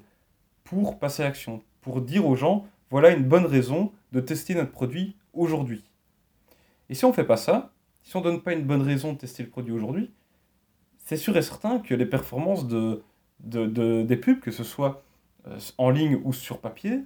pour 0.65 0.99
passer 0.99 1.23
à 1.23 1.27
l'action, 1.27 1.63
pour 1.81 2.03
dire 2.03 2.27
aux 2.27 2.37
gens, 2.37 2.67
voilà 2.91 3.11
une 3.11 3.25
bonne 3.25 3.47
raison 3.47 3.93
de 4.13 4.21
tester 4.21 4.55
notre 4.55 4.71
produit 4.71 5.17
aujourd'hui. 5.33 5.85
Et 6.91 6.95
si 6.95 7.07
on 7.07 7.09
ne 7.09 7.15
fait 7.15 7.25
pas 7.25 7.39
ça, 7.39 7.73
si 8.03 8.15
on 8.17 8.21
ne 8.21 8.25
donne 8.25 8.43
pas 8.43 8.53
une 8.53 8.65
bonne 8.65 8.83
raison 8.83 9.15
de 9.15 9.19
tester 9.19 9.43
le 9.43 9.49
produit 9.49 9.73
aujourd'hui, 9.73 10.11
c'est 10.99 11.17
sûr 11.17 11.37
et 11.37 11.43
certain 11.43 11.79
que 11.79 11.95
les 11.95 12.05
performances 12.07 12.67
de, 12.69 13.03
des 13.41 14.17
pubs, 14.17 14.41
que 14.41 14.51
ce 14.51 14.65
soit 14.65 15.03
euh, 15.47 15.59
en 15.79 15.91
ligne 15.91 16.21
ou 16.25 16.33
sur 16.33 16.59
papier, 16.59 17.01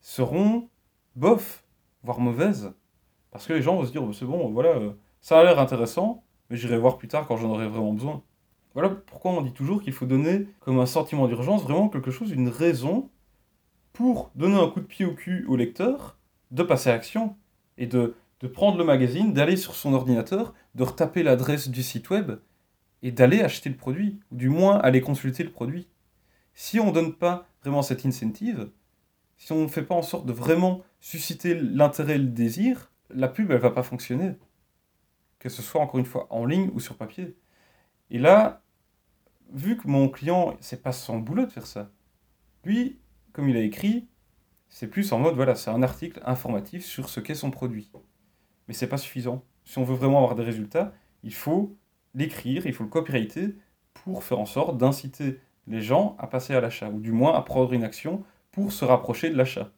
seront 0.00 0.68
bof, 1.16 1.64
voire 2.02 2.20
mauvaises. 2.20 2.72
Parce 3.30 3.46
que 3.46 3.52
les 3.52 3.62
gens 3.62 3.76
vont 3.76 3.84
se 3.84 3.92
dire, 3.92 4.02
c'est 4.12 4.24
bon, 4.24 4.50
voilà, 4.50 4.70
euh, 4.70 4.92
ça 5.20 5.38
a 5.38 5.44
l'air 5.44 5.58
intéressant, 5.58 6.24
mais 6.48 6.56
j'irai 6.56 6.78
voir 6.78 6.98
plus 6.98 7.08
tard 7.08 7.26
quand 7.26 7.36
j'en 7.36 7.50
aurai 7.50 7.68
vraiment 7.68 7.92
besoin. 7.92 8.22
Voilà 8.74 8.90
pourquoi 8.90 9.32
on 9.32 9.42
dit 9.42 9.52
toujours 9.52 9.82
qu'il 9.82 9.92
faut 9.92 10.06
donner 10.06 10.46
comme 10.60 10.78
un 10.78 10.86
sentiment 10.86 11.26
d'urgence 11.26 11.62
vraiment 11.62 11.88
quelque 11.88 12.10
chose, 12.10 12.30
une 12.30 12.48
raison 12.48 13.10
pour 13.92 14.30
donner 14.34 14.58
un 14.58 14.68
coup 14.68 14.80
de 14.80 14.86
pied 14.86 15.04
au 15.04 15.14
cul 15.14 15.44
au 15.48 15.56
lecteur, 15.56 16.18
de 16.50 16.62
passer 16.62 16.90
à 16.90 16.94
l'action 16.94 17.36
et 17.78 17.86
de, 17.86 18.14
de 18.40 18.46
prendre 18.48 18.78
le 18.78 18.84
magazine, 18.84 19.32
d'aller 19.32 19.56
sur 19.56 19.74
son 19.74 19.92
ordinateur, 19.92 20.54
de 20.74 20.84
retaper 20.84 21.22
l'adresse 21.22 21.68
du 21.68 21.82
site 21.82 22.10
web 22.10 22.32
et 23.02 23.12
d'aller 23.12 23.40
acheter 23.40 23.70
le 23.70 23.76
produit, 23.76 24.20
ou 24.30 24.36
du 24.36 24.48
moins 24.48 24.78
aller 24.78 25.00
consulter 25.00 25.42
le 25.42 25.50
produit. 25.50 25.88
Si 26.54 26.78
on 26.78 26.88
ne 26.88 26.92
donne 26.92 27.14
pas 27.14 27.46
vraiment 27.62 27.82
cette 27.82 28.04
incentive, 28.04 28.70
si 29.40 29.52
on 29.52 29.62
ne 29.62 29.68
fait 29.68 29.82
pas 29.82 29.94
en 29.94 30.02
sorte 30.02 30.26
de 30.26 30.34
vraiment 30.34 30.82
susciter 31.00 31.54
l'intérêt 31.54 32.16
et 32.16 32.18
le 32.18 32.26
désir, 32.26 32.92
la 33.08 33.26
pub, 33.26 33.50
elle 33.50 33.58
va 33.58 33.70
pas 33.70 33.82
fonctionner. 33.82 34.34
Que 35.38 35.48
ce 35.48 35.62
soit, 35.62 35.80
encore 35.80 35.98
une 35.98 36.04
fois, 36.04 36.26
en 36.28 36.44
ligne 36.44 36.70
ou 36.74 36.78
sur 36.78 36.98
papier. 36.98 37.38
Et 38.10 38.18
là, 38.18 38.62
vu 39.50 39.78
que 39.78 39.88
mon 39.88 40.10
client, 40.10 40.58
c'est 40.60 40.82
pas 40.82 40.92
son 40.92 41.18
boulot 41.18 41.46
de 41.46 41.50
faire 41.50 41.66
ça. 41.66 41.90
Lui, 42.64 43.00
comme 43.32 43.48
il 43.48 43.56
a 43.56 43.62
écrit, 43.62 44.08
c'est 44.68 44.88
plus 44.88 45.10
en 45.10 45.18
mode, 45.18 45.36
voilà, 45.36 45.54
c'est 45.54 45.70
un 45.70 45.82
article 45.82 46.20
informatif 46.26 46.84
sur 46.84 47.08
ce 47.08 47.18
qu'est 47.18 47.34
son 47.34 47.50
produit. 47.50 47.90
Mais 48.68 48.74
c'est 48.74 48.88
pas 48.88 48.98
suffisant. 48.98 49.42
Si 49.64 49.78
on 49.78 49.84
veut 49.84 49.96
vraiment 49.96 50.18
avoir 50.18 50.34
des 50.34 50.44
résultats, 50.44 50.92
il 51.22 51.32
faut 51.32 51.78
l'écrire, 52.14 52.66
il 52.66 52.74
faut 52.74 52.84
le 52.84 52.90
copyrighter 52.90 53.56
pour 53.94 54.22
faire 54.22 54.38
en 54.38 54.46
sorte 54.46 54.76
d'inciter 54.76 55.40
les 55.66 55.80
gens 55.80 56.14
à 56.18 56.26
passer 56.26 56.54
à 56.54 56.60
l'achat, 56.60 56.90
ou 56.90 57.00
du 57.00 57.12
moins 57.12 57.34
à 57.34 57.40
prendre 57.40 57.72
une 57.72 57.84
action 57.84 58.22
pour 58.52 58.72
se 58.72 58.84
rapprocher 58.84 59.30
de 59.30 59.36
l'achat. 59.36 59.70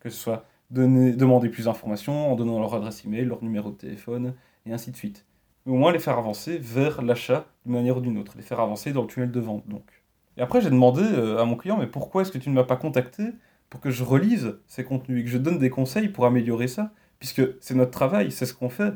Que 0.00 0.10
ce 0.10 0.16
soit 0.16 0.44
demander 0.70 1.48
plus 1.48 1.64
d'informations 1.64 2.32
en 2.32 2.36
donnant 2.36 2.60
leur 2.60 2.74
adresse 2.74 3.04
email, 3.04 3.24
leur 3.24 3.42
numéro 3.42 3.70
de 3.70 3.76
téléphone, 3.76 4.34
et 4.66 4.72
ainsi 4.72 4.90
de 4.90 4.96
suite. 4.96 5.26
Mais 5.66 5.72
au 5.72 5.76
moins 5.76 5.92
les 5.92 5.98
faire 5.98 6.18
avancer 6.18 6.58
vers 6.58 7.02
l'achat 7.02 7.46
d'une 7.64 7.74
manière 7.74 7.98
ou 7.98 8.00
d'une 8.00 8.18
autre, 8.18 8.34
les 8.36 8.42
faire 8.42 8.60
avancer 8.60 8.92
dans 8.92 9.02
le 9.02 9.08
tunnel 9.08 9.30
de 9.30 9.40
vente 9.40 9.68
donc. 9.68 9.84
Et 10.36 10.42
après 10.42 10.60
j'ai 10.60 10.70
demandé 10.70 11.02
euh, 11.02 11.38
à 11.38 11.44
mon 11.44 11.56
client, 11.56 11.76
mais 11.76 11.86
pourquoi 11.86 12.22
est-ce 12.22 12.32
que 12.32 12.38
tu 12.38 12.48
ne 12.50 12.54
m'as 12.54 12.64
pas 12.64 12.76
contacté 12.76 13.24
pour 13.68 13.80
que 13.80 13.90
je 13.90 14.04
relise 14.04 14.58
ces 14.66 14.84
contenus 14.84 15.20
et 15.20 15.24
que 15.24 15.30
je 15.30 15.38
donne 15.38 15.58
des 15.58 15.70
conseils 15.70 16.08
pour 16.08 16.24
améliorer 16.24 16.68
ça? 16.68 16.92
Puisque 17.18 17.42
c'est 17.60 17.74
notre 17.74 17.90
travail, 17.90 18.30
c'est 18.30 18.46
ce 18.46 18.54
qu'on 18.54 18.70
fait. 18.70 18.94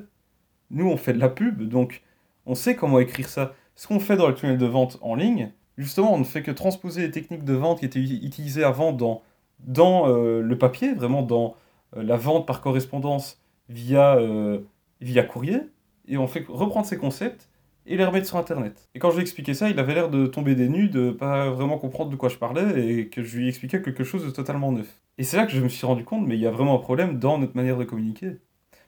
Nous 0.70 0.88
on 0.88 0.96
fait 0.96 1.12
de 1.12 1.18
la 1.18 1.28
pub, 1.28 1.62
donc 1.62 2.02
on 2.46 2.54
sait 2.54 2.76
comment 2.76 2.98
écrire 2.98 3.28
ça. 3.28 3.54
Ce 3.74 3.86
qu'on 3.86 4.00
fait 4.00 4.16
dans 4.16 4.28
le 4.28 4.34
tunnel 4.34 4.56
de 4.56 4.66
vente 4.66 4.98
en 5.02 5.14
ligne, 5.14 5.52
justement, 5.78 6.14
on 6.14 6.18
ne 6.18 6.24
fait 6.24 6.42
que 6.42 6.50
transposer 6.50 7.02
les 7.02 7.10
techniques 7.10 7.44
de 7.44 7.54
vente 7.54 7.80
qui 7.80 7.84
étaient 7.84 8.00
utilisées 8.00 8.64
avant 8.64 8.92
dans, 8.92 9.22
dans 9.60 10.08
euh, 10.08 10.40
le 10.40 10.58
papier, 10.58 10.94
vraiment 10.94 11.22
dans 11.22 11.56
euh, 11.96 12.02
la 12.02 12.16
vente 12.16 12.46
par 12.46 12.60
correspondance 12.60 13.40
via, 13.68 14.16
euh, 14.16 14.60
via 15.00 15.22
courrier, 15.22 15.60
et 16.06 16.16
on 16.16 16.26
fait 16.26 16.44
reprendre 16.48 16.86
ces 16.86 16.98
concepts 16.98 17.48
et 17.86 17.96
les 17.96 18.04
remettre 18.04 18.26
sur 18.26 18.38
Internet. 18.38 18.88
Et 18.94 18.98
quand 18.98 19.10
je 19.10 19.16
lui 19.16 19.22
expliquais 19.22 19.54
ça, 19.54 19.68
il 19.68 19.78
avait 19.78 19.94
l'air 19.94 20.08
de 20.08 20.26
tomber 20.26 20.54
des 20.54 20.68
nues, 20.68 20.88
de 20.88 21.10
pas 21.10 21.50
vraiment 21.50 21.78
comprendre 21.78 22.10
de 22.10 22.16
quoi 22.16 22.28
je 22.28 22.36
parlais, 22.36 22.88
et 22.88 23.08
que 23.08 23.22
je 23.22 23.36
lui 23.36 23.48
expliquais 23.48 23.82
quelque 23.82 24.04
chose 24.04 24.24
de 24.24 24.30
totalement 24.30 24.72
neuf. 24.72 25.00
Et 25.18 25.22
c'est 25.22 25.36
là 25.36 25.44
que 25.44 25.52
je 25.52 25.60
me 25.60 25.68
suis 25.68 25.86
rendu 25.86 26.04
compte, 26.04 26.26
mais 26.26 26.34
il 26.34 26.40
y 26.40 26.46
a 26.46 26.50
vraiment 26.50 26.74
un 26.74 26.78
problème 26.78 27.18
dans 27.18 27.38
notre 27.38 27.56
manière 27.56 27.76
de 27.76 27.84
communiquer. 27.84 28.38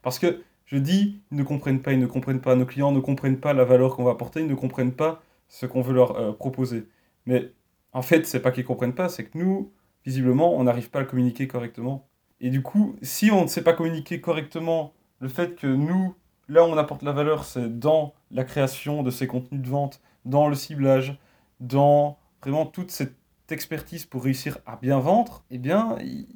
Parce 0.02 0.18
que 0.18 0.40
je 0.64 0.78
dis, 0.78 1.20
ils 1.30 1.36
ne 1.36 1.42
comprennent 1.42 1.80
pas, 1.80 1.92
ils 1.92 1.98
ne 1.98 2.06
comprennent 2.06 2.40
pas, 2.40 2.56
nos 2.56 2.66
clients 2.66 2.90
ne 2.90 3.00
comprennent 3.00 3.38
pas 3.38 3.52
la 3.52 3.64
valeur 3.64 3.94
qu'on 3.96 4.04
va 4.04 4.12
apporter, 4.12 4.40
ils 4.40 4.48
ne 4.48 4.54
comprennent 4.54 4.92
pas 4.92 5.22
ce 5.48 5.66
qu'on 5.66 5.80
veut 5.80 5.94
leur 5.94 6.16
euh, 6.16 6.32
proposer. 6.32 6.88
Mais 7.26 7.52
en 7.92 8.02
fait, 8.02 8.26
c'est 8.26 8.40
pas 8.40 8.50
qu'ils 8.50 8.64
comprennent 8.64 8.94
pas, 8.94 9.08
c'est 9.08 9.24
que 9.24 9.38
nous, 9.38 9.72
visiblement, 10.04 10.54
on 10.54 10.64
n'arrive 10.64 10.90
pas 10.90 11.00
à 11.00 11.04
communiquer 11.04 11.48
correctement. 11.48 12.08
Et 12.40 12.50
du 12.50 12.62
coup, 12.62 12.96
si 13.02 13.30
on 13.30 13.42
ne 13.42 13.46
sait 13.46 13.62
pas 13.62 13.72
communiquer 13.72 14.20
correctement 14.20 14.92
le 15.20 15.28
fait 15.28 15.56
que 15.56 15.66
nous, 15.66 16.14
là 16.48 16.62
où 16.62 16.66
on 16.66 16.76
apporte 16.76 17.02
la 17.02 17.12
valeur, 17.12 17.44
c'est 17.44 17.78
dans 17.78 18.14
la 18.30 18.44
création 18.44 19.02
de 19.02 19.10
ces 19.10 19.26
contenus 19.26 19.62
de 19.62 19.68
vente, 19.68 20.00
dans 20.24 20.48
le 20.48 20.54
ciblage, 20.54 21.18
dans 21.60 22.18
vraiment 22.42 22.66
toute 22.66 22.90
cette 22.90 23.16
expertise 23.50 24.04
pour 24.04 24.24
réussir 24.24 24.58
à 24.66 24.76
bien 24.76 24.98
vendre, 24.98 25.44
eh 25.50 25.58
bien, 25.58 25.96
ils, 26.00 26.26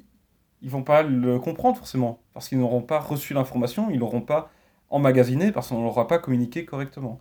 ils 0.61 0.69
vont 0.69 0.83
pas 0.83 1.03
le 1.03 1.39
comprendre 1.39 1.77
forcément, 1.77 2.21
parce 2.33 2.47
qu'ils 2.49 2.59
n'auront 2.59 2.81
pas 2.81 2.99
reçu 2.99 3.33
l'information, 3.33 3.89
ils 3.89 3.99
l'auront 3.99 4.21
pas 4.21 4.51
emmagasiné, 4.89 5.51
parce 5.51 5.69
qu'on 5.69 5.79
ne 5.79 5.83
l'aura 5.83 6.07
pas 6.07 6.19
communiqué 6.19 6.65
correctement. 6.65 7.19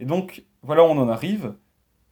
Et 0.00 0.06
donc, 0.06 0.44
voilà 0.62 0.82
où 0.82 0.86
on 0.86 0.98
en 0.98 1.08
arrive, 1.08 1.54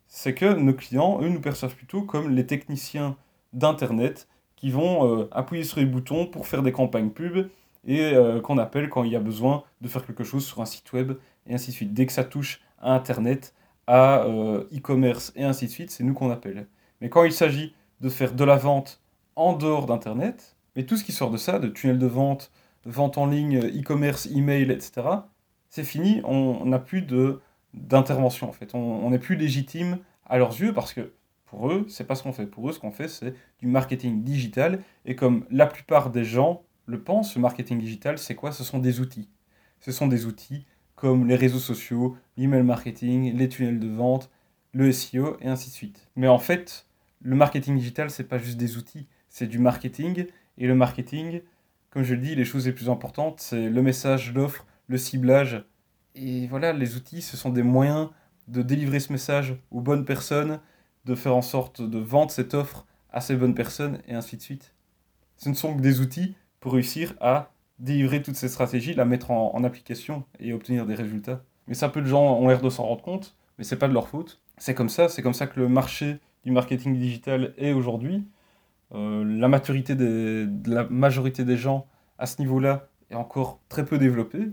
c'est 0.07 0.35
que 0.35 0.55
nos 0.55 0.75
clients, 0.75 1.21
eux, 1.23 1.29
nous 1.29 1.41
perçoivent 1.41 1.75
plutôt 1.75 2.03
comme 2.03 2.31
les 2.31 2.47
techniciens 2.47 3.17
d'Internet 3.55 4.29
qui 4.57 4.71
vont 4.71 5.21
euh, 5.21 5.29
appuyer 5.33 5.65
sur 5.65 5.81
les 5.81 5.87
boutons 5.87 6.27
pour 6.27 6.47
faire 6.47 6.63
des 6.63 6.73
campagnes 6.73 7.11
pub 7.11 7.49
et 7.87 8.01
euh, 8.01 8.41
qu'on 8.41 8.59
appelle 8.59 8.91
quand 8.91 9.05
il 9.05 9.13
y 9.13 9.17
a 9.17 9.21
besoin 9.21 9.65
de 9.81 9.89
faire 9.89 10.05
quelque 10.05 10.25
chose 10.25 10.45
sur 10.45 10.61
un 10.61 10.67
site 10.67 10.93
web 10.93 11.13
et 11.47 11.55
ainsi 11.55 11.71
de 11.71 11.77
suite. 11.77 11.95
Dès 11.95 12.07
que 12.07 12.13
ça 12.13 12.25
touche 12.25 12.61
à 12.79 12.93
Internet, 12.93 13.55
à 13.87 14.25
euh, 14.25 14.65
e-commerce 14.75 15.33
et 15.35 15.45
ainsi 15.45 15.67
de 15.67 15.71
suite, 15.71 15.91
c'est 15.91 16.05
nous 16.05 16.15
qu'on 16.15 16.31
appelle. 16.31 16.67
Mais 17.01 17.09
quand 17.09 17.25
il 17.25 17.33
s'agit 17.33 17.75
de 18.01 18.11
faire 18.11 18.35
de 18.35 18.45
la 18.45 18.57
vente 18.57 19.01
en 19.35 19.55
dehors 19.55 19.87
d'Internet, 19.87 20.57
mais 20.77 20.85
tout 20.85 20.97
ce 20.97 21.05
qui 21.05 21.13
sort 21.13 21.31
de 21.31 21.39
ça, 21.39 21.59
de 21.59 21.69
tunnel 21.69 21.99
de 21.99 22.07
vente, 22.07 22.51
vente 22.85 23.17
en 23.17 23.27
ligne, 23.27 23.59
e-commerce, 23.59 24.27
email, 24.27 24.71
etc., 24.71 25.07
c'est 25.71 25.85
fini, 25.85 26.21
on 26.25 26.65
n'a 26.65 26.79
plus 26.79 27.03
de 27.03 27.41
d'intervention 27.83 28.49
en 28.49 28.53
fait. 28.53 28.75
On 28.75 29.11
n'est 29.11 29.19
plus 29.19 29.37
légitime 29.37 29.99
à 30.27 30.39
leurs 30.39 30.61
yeux 30.61 30.73
parce 30.73 30.93
que 30.93 31.13
Pour 31.49 31.71
eux, 31.71 31.87
c'est 31.89 32.07
pas 32.07 32.15
ce 32.15 32.23
qu'on 32.23 32.33
fait. 32.33 32.47
Pour 32.47 32.69
eux, 32.69 32.73
ce 32.73 32.79
qu'on 32.79 32.91
fait, 32.91 33.09
c'est 33.09 33.35
du 33.61 33.67
marketing 33.67 34.23
digital. 34.23 34.83
Et 35.07 35.17
comme 35.17 35.47
la 35.51 35.67
plupart 35.67 36.11
des 36.11 36.25
gens 36.25 36.63
le 36.87 37.01
pensent, 37.01 37.35
le 37.37 37.41
marketing 37.41 37.79
digital, 37.79 38.19
c'est 38.19 38.35
quoi? 38.35 38.53
Ce 38.53 38.65
sont 38.65 38.79
des 38.79 39.01
outils. 39.01 39.31
Ce 39.81 39.91
sont 39.91 40.09
des 40.09 40.27
outils 40.27 40.67
comme 40.95 41.27
les 41.27 41.37
réseaux 41.37 41.59
sociaux, 41.59 42.17
l'email 42.37 42.65
marketing, 42.65 43.37
les 43.37 43.49
tunnels 43.49 43.79
de 43.79 43.89
vente, 43.89 44.31
le 44.73 44.91
SEO 44.93 45.37
et 45.41 45.49
ainsi 45.49 45.71
de 45.71 45.75
suite. 45.75 46.09
Mais 46.17 46.29
en 46.29 46.39
fait, 46.39 46.87
le 47.23 47.37
marketing 47.37 47.77
digital, 47.79 48.11
c'est 48.11 48.25
pas 48.25 48.39
juste 48.39 48.59
des 48.59 48.77
outils, 48.77 49.07
c'est 49.29 49.47
du 49.47 49.59
marketing. 49.59 50.27
Et 50.59 50.67
le 50.67 50.75
marketing, 50.75 51.41
comme 51.91 52.03
je 52.03 52.15
le 52.15 52.21
dis, 52.21 52.35
les 52.35 52.45
choses 52.45 52.67
les 52.67 52.73
plus 52.73 52.91
importantes, 52.91 53.41
c'est 53.41 53.71
le 53.71 53.81
message, 53.83 54.35
l'offre, 54.35 54.67
le 54.89 54.99
ciblage. 54.99 55.65
Et 56.21 56.47
voilà, 56.49 56.73
les 56.73 56.97
outils, 56.97 57.23
ce 57.23 57.37
sont 57.37 57.51
des 57.51 57.63
moyens 57.63 58.09
de 58.49 58.63
délivrer 58.63 58.99
ce 58.99 59.13
message 59.13 59.57
aux 59.71 59.81
bonnes 59.81 60.05
personnes, 60.05 60.59
de 61.05 61.15
faire 61.15 61.37
en 61.37 61.43
sorte 61.43 61.81
de 61.81 61.99
vendre 61.99 62.31
cette 62.31 62.55
offre 62.55 62.87
à 63.11 63.21
ces 63.21 63.37
bonnes 63.37 63.55
personnes, 63.55 63.99
et 64.09 64.15
ainsi 64.15 64.37
de 64.37 64.43
suite. 64.43 64.75
Ce 65.37 65.49
ne 65.49 65.55
sont 65.55 65.77
que 65.77 65.81
des 65.81 66.01
outils 66.01 66.35
pour 66.61 66.73
réussir 66.73 67.15
à 67.21 67.53
délivrer 67.79 68.23
toutes 68.23 68.35
ces 68.35 68.49
stratégies, 68.49 68.95
la 68.95 69.05
mettre 69.05 69.31
en, 69.31 69.63
application 69.63 70.25
et 70.41 70.53
obtenir 70.53 70.87
des 70.87 70.97
résultats. 70.97 71.45
Mais 71.69 71.75
ça, 71.75 71.89
peu 71.89 72.01
de 72.01 72.07
gens 72.07 72.37
ont 72.39 72.49
l'air 72.49 72.61
de 72.61 72.71
s'en 72.71 72.85
rendre 72.85 73.03
compte, 73.03 73.37
mais 73.57 73.65
c'est 73.65 73.77
pas 73.77 73.89
de 73.89 73.93
leur 73.93 74.09
faute. 74.09 74.41
C'est 74.57 74.75
comme 74.75 74.89
ça, 74.89 75.09
c'est 75.09 75.23
comme 75.23 75.35
ça 75.35 75.47
que 75.47 75.61
le 75.61 75.69
marché 75.69 76.19
du 76.45 76.51
marketing 76.51 76.99
digital 76.99 77.55
est 77.57 77.73
aujourd'hui. 77.73 78.27
Euh, 78.93 79.25
la 79.25 79.49
maturité 79.49 79.95
des, 79.95 80.47
de 80.47 80.75
la 80.75 80.85
majorité 80.89 81.45
des 81.45 81.57
gens 81.57 81.87
à 82.19 82.27
ce 82.27 82.41
niveau-là 82.41 82.89
est 83.11 83.15
encore 83.15 83.61
très 83.69 83.85
peu 83.85 83.99
développée, 83.99 84.51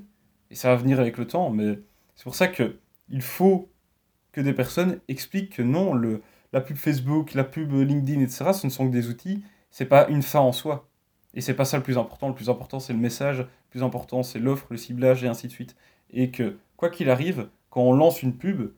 et 0.52 0.56
ça 0.56 0.70
va 0.70 0.76
venir 0.76 1.00
avec 1.00 1.18
le 1.18 1.28
temps, 1.28 1.50
mais 1.50 1.80
c'est 2.16 2.24
pour 2.24 2.36
ça 2.36 2.48
que 2.48 2.80
il 3.10 3.22
faut 3.22 3.70
que 4.32 4.42
des 4.42 4.54
personnes 4.54 5.00
expliquent 5.08 5.56
que 5.58 5.62
non, 5.62 5.94
le, 5.94 6.22
la 6.54 6.62
pub 6.62 6.78
Facebook, 6.78 7.34
la 7.34 7.44
pub 7.44 7.72
LinkedIn, 7.72 8.22
etc., 8.22 8.52
ce 8.54 8.68
ne 8.68 8.72
sont 8.72 8.88
que 8.88 8.94
des 8.94 9.10
outils, 9.10 9.44
c'est 9.72 9.86
pas 9.86 10.08
une 10.08 10.22
fin 10.22 10.40
en 10.40 10.52
soi. 10.52 10.90
Et 11.34 11.42
c'est 11.42 11.54
pas 11.54 11.66
ça 11.66 11.78
le 11.78 11.84
plus 11.84 11.98
important. 11.98 12.30
Le 12.30 12.36
plus 12.36 12.50
important, 12.50 12.80
c'est 12.80 12.94
le 12.94 13.00
message, 13.00 13.40
le 13.40 13.48
plus 13.70 13.84
important, 13.84 14.24
c'est 14.24 14.40
l'offre, 14.40 14.68
le 14.70 14.78
ciblage, 14.78 15.24
et 15.24 15.28
ainsi 15.28 15.48
de 15.48 15.52
suite. 15.52 15.76
Et 16.10 16.32
que, 16.32 16.58
quoi 16.78 16.90
qu'il 16.90 17.10
arrive, 17.10 17.50
quand 17.70 17.82
on 17.82 17.94
lance 17.94 18.24
une 18.24 18.36
pub, 18.38 18.72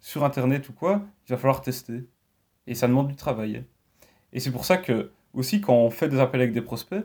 sur 0.00 0.24
Internet 0.24 0.68
ou 0.68 0.72
quoi, 0.72 1.02
il 1.26 1.30
va 1.30 1.36
falloir 1.36 1.60
tester. 1.60 2.06
Et 2.66 2.74
ça 2.74 2.88
demande 2.88 3.08
du 3.08 3.16
travail. 3.16 3.64
Et 4.32 4.40
c'est 4.40 4.50
pour 4.50 4.64
ça 4.64 4.78
que, 4.78 5.12
aussi, 5.34 5.60
quand 5.60 5.74
on 5.74 5.90
fait 5.90 6.08
des 6.08 6.18
appels 6.18 6.40
avec 6.40 6.54
des 6.54 6.62
prospects, 6.62 7.04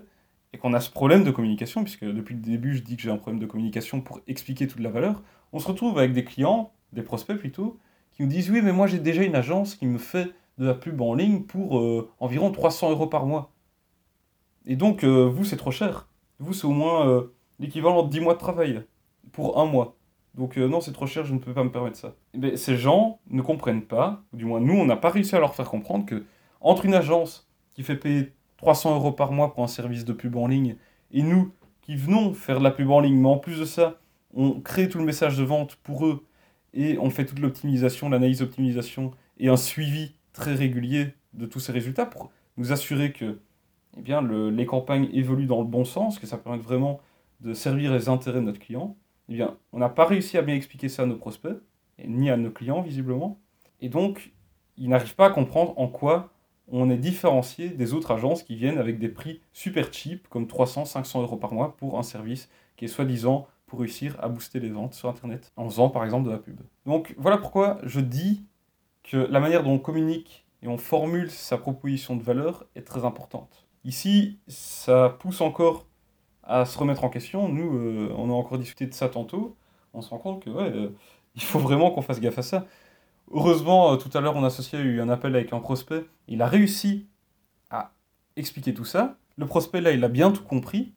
et 0.56 0.58
qu'on 0.58 0.74
a 0.74 0.80
ce 0.80 0.90
problème 0.90 1.26
de 1.26 1.32
communication, 1.32 1.84
puisque 1.84 2.06
depuis 2.06 2.34
le 2.34 2.40
début, 2.40 2.76
je 2.76 2.82
dis 2.82 2.96
que 2.96 3.02
j'ai 3.02 3.12
un 3.12 3.18
problème 3.18 3.42
de 3.42 3.46
communication 3.46 4.00
pour 4.00 4.22
expliquer 4.26 4.68
toute 4.68 4.80
la 4.80 4.90
valeur, 4.90 5.22
on 5.52 5.60
se 5.60 5.68
retrouve 5.68 6.00
avec 6.00 6.14
des 6.14 6.24
clients, 6.24 6.72
des 6.94 7.02
prospects 7.02 7.38
plutôt, 7.38 7.78
qui 8.14 8.24
nous 8.24 8.30
disent 8.30 8.50
Oui, 8.50 8.62
mais 8.62 8.72
moi 8.72 8.88
j'ai 8.88 9.00
déjà 9.00 9.24
une 9.24 9.36
agence 9.36 9.76
qui 9.76 9.86
me 9.86 9.98
fait 9.98 10.32
de 10.58 10.66
la 10.66 10.74
pub 10.74 11.02
en 11.02 11.14
ligne 11.14 11.42
pour 11.42 11.80
euh, 11.80 12.10
environ 12.22 12.52
300 12.52 12.92
euros 12.92 13.08
par 13.08 13.26
mois. 13.26 13.52
Et 14.66 14.78
donc, 14.78 15.04
euh, 15.04 15.26
vous, 15.26 15.44
c'est 15.44 15.58
trop 15.58 15.72
cher. 15.72 16.08
Vous, 16.40 16.54
c'est 16.54 16.66
au 16.66 16.72
moins 16.72 17.06
euh, 17.06 17.34
l'équivalent 17.60 18.04
de 18.04 18.10
10 18.10 18.22
mois 18.22 18.36
de 18.36 18.40
travail 18.40 18.86
pour 19.34 19.60
un 19.60 19.66
mois. 19.66 19.98
Donc 20.36 20.56
non, 20.56 20.80
c'est 20.80 20.94
trop 20.94 21.06
cher, 21.06 21.26
je 21.26 21.34
ne 21.34 21.40
peux 21.40 21.54
pas 21.54 21.64
me 21.66 21.72
permettre 21.72 21.98
ça. 21.98 22.14
Eh 22.34 22.38
ben, 22.38 22.56
ces 22.56 22.78
gens 22.78 23.20
ne 23.30 23.42
comprennent 23.42 23.86
pas, 23.86 24.24
ou 24.32 24.38
du 24.38 24.46
moins 24.46 24.62
nous, 24.62 24.74
on 24.74 24.86
n'a 24.86 24.98
pas 24.98 25.10
réussi 25.10 25.36
à 25.36 25.40
leur 25.40 25.56
faire 25.56 25.70
comprendre 25.70 26.06
que 26.06 26.24
entre 26.62 26.86
une 26.86 26.94
agence 26.94 27.50
qui 27.74 27.84
fait 27.84 27.96
payer 27.96 28.34
300 28.58 28.96
euros 28.96 29.12
par 29.12 29.32
mois 29.32 29.54
pour 29.54 29.64
un 29.64 29.68
service 29.68 30.06
de 30.06 30.14
pub 30.14 30.36
en 30.36 30.48
ligne. 30.48 30.76
Et 31.12 31.22
nous 31.22 31.52
qui 31.82 31.96
venons 31.96 32.34
faire 32.34 32.60
de 32.60 32.64
la 32.64 32.72
pub 32.72 32.90
en 32.90 33.00
ligne, 33.00 33.20
mais 33.20 33.30
en 33.30 33.38
plus 33.38 33.60
de 33.60 33.66
ça, 33.66 34.00
on 34.34 34.60
crée 34.60 34.90
tout 34.90 34.98
le 34.98 35.06
message 35.06 35.38
de 35.38 35.44
vente 35.44 35.76
pour 35.78 36.06
eux. 36.06 36.26
Et 36.74 36.98
on 37.00 37.10
fait 37.10 37.26
toute 37.26 37.40
l'optimisation, 37.40 38.10
l'analyse 38.10 38.40
d'optimisation 38.40 39.12
et 39.38 39.48
un 39.48 39.58
suivi 39.58 40.16
très 40.34 40.54
régulier 40.54 41.14
de 41.34 41.46
tous 41.46 41.60
ces 41.60 41.72
résultats 41.72 42.06
pour 42.06 42.32
nous 42.58 42.72
assurer 42.72 43.12
que 43.12 43.40
eh 43.98 44.02
bien, 44.02 44.22
le, 44.22 44.50
les 44.50 44.66
campagnes 44.66 45.10
évoluent 45.14 45.46
dans 45.46 45.62
le 45.62 45.68
bon 45.68 45.86
sens, 45.86 46.20
que 46.20 46.28
ça 46.28 46.38
permet 46.38 46.58
vraiment 46.58 47.00
de 47.40 47.54
servir 47.54 47.94
les 47.94 48.10
intérêts 48.10 48.40
de 48.40 48.46
notre 48.46 48.60
client. 48.60 48.98
Eh 49.30 49.36
bien, 49.36 49.58
on 49.72 49.80
n'a 49.80 49.90
pas 49.90 50.06
réussi 50.06 50.38
à 50.38 50.42
bien 50.42 50.56
expliquer 50.56 50.90
ça 50.90 51.04
à 51.04 51.06
nos 51.06 51.16
prospects, 51.16 51.58
ni 52.06 52.30
à 52.30 52.38
nos 52.38 52.52
clients 52.52 52.82
visiblement. 52.82 53.40
Et 53.80 53.90
donc, 53.90 54.34
ils 54.78 54.90
n'arrivent 54.90 55.16
pas 55.16 55.28
à 55.28 55.30
comprendre 55.30 55.74
en 55.78 55.88
quoi 55.88 56.34
on 56.68 56.90
est 56.90 56.98
différencié 56.98 57.70
des 57.70 57.94
autres 57.94 58.12
agences 58.12 58.44
qui 58.44 58.56
viennent 58.56 58.78
avec 58.78 59.00
des 59.00 59.10
prix 59.10 59.42
super 59.54 59.94
cheap, 59.94 60.28
comme 60.30 60.48
300, 60.48 60.86
500 60.86 61.22
euros 61.22 61.38
par 61.38 61.54
mois 61.54 61.76
pour 61.78 62.00
un 62.00 62.04
service 62.04 62.50
qui 62.76 62.86
est 62.86 62.90
soi-disant 62.90 63.48
pour 63.68 63.80
réussir 63.80 64.18
à 64.22 64.30
booster 64.30 64.60
les 64.60 64.70
ventes 64.70 64.94
sur 64.94 65.10
Internet, 65.10 65.52
en 65.56 65.70
faisant 65.70 65.90
par 65.90 66.04
exemple 66.04 66.26
de 66.26 66.32
la 66.32 66.38
pub. 66.38 66.60
Donc 66.86 67.16
voilà 67.18 67.38
pourquoi 67.38 67.80
je 67.84 68.00
dis 68.00 68.46
que 69.04 69.18
la 69.18 69.40
manière 69.40 69.64
dont 69.64 69.74
on 69.74 69.80
communique 69.80 70.46
et 70.62 70.68
on 70.68 70.78
formule 70.78 71.30
sa 71.30 71.58
proposition 71.58 72.16
de 72.16 72.24
valeur 72.24 72.66
est 72.76 72.82
très 72.82 73.06
importante. 73.06 73.68
Ici, 73.84 74.40
ça 74.48 75.16
pousse 75.20 75.42
encore 75.42 75.86
à 76.44 76.66
se 76.66 76.78
remettre 76.78 77.04
en 77.04 77.10
question. 77.10 77.50
Nous, 77.50 77.78
euh, 77.78 78.14
on 78.18 78.30
a 78.30 78.34
encore 78.34 78.58
discuté 78.58 78.88
de 78.88 78.94
ça 78.94 79.10
tantôt. 79.10 79.56
On 79.94 80.02
se 80.02 80.10
rend 80.10 80.18
compte 80.18 80.44
que 80.44 80.50
ouais, 80.50 80.72
euh, 80.72 80.90
il 81.36 81.44
faut 81.44 81.60
vraiment 81.60 81.92
qu'on 81.92 82.02
fasse 82.02 82.20
gaffe 82.20 82.40
à 82.40 82.44
ça. 82.44 82.66
Heureusement, 83.32 83.94
euh, 83.94 83.96
tout 83.98 84.15
à 84.17 84.22
l'heure, 84.22 84.36
on 84.36 84.44
a 84.44 84.48
associé 84.48 84.79
eu 84.79 85.01
un 85.01 85.10
appel 85.10 85.36
avec 85.36 85.53
un 85.53 85.60
prospect. 85.60 86.05
Il 86.27 86.41
a 86.41 86.48
réussi 86.48 87.08
à 87.70 87.91
expliquer 88.36 88.74
tout 88.74 88.86
ça. 88.86 89.17
Le 89.38 89.46
prospect, 89.46 89.82
là, 89.82 89.91
il 89.91 90.03
a 90.03 90.08
bien 90.08 90.32
tout 90.32 90.44
compris. 90.44 90.94